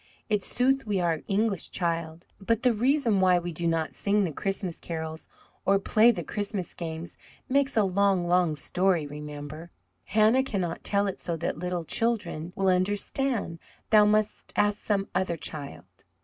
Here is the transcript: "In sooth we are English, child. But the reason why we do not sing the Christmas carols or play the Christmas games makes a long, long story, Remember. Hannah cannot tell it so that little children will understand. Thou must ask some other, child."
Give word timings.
"In 0.31 0.39
sooth 0.39 0.87
we 0.87 0.99
are 0.99 1.21
English, 1.27 1.69
child. 1.69 2.25
But 2.39 2.63
the 2.63 2.73
reason 2.73 3.19
why 3.21 3.37
we 3.37 3.51
do 3.51 3.67
not 3.67 3.93
sing 3.93 4.23
the 4.23 4.31
Christmas 4.31 4.79
carols 4.79 5.27
or 5.63 5.77
play 5.77 6.09
the 6.09 6.23
Christmas 6.23 6.73
games 6.73 7.15
makes 7.47 7.77
a 7.77 7.83
long, 7.83 8.25
long 8.25 8.55
story, 8.55 9.05
Remember. 9.05 9.69
Hannah 10.05 10.41
cannot 10.41 10.83
tell 10.83 11.05
it 11.05 11.19
so 11.19 11.37
that 11.37 11.59
little 11.59 11.83
children 11.83 12.51
will 12.55 12.67
understand. 12.69 13.59
Thou 13.91 14.05
must 14.05 14.51
ask 14.55 14.79
some 14.83 15.07
other, 15.13 15.37
child." 15.37 15.85